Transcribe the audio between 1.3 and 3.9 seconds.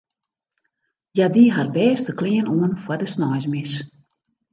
die har bêste klean oan foar de sneinsmis.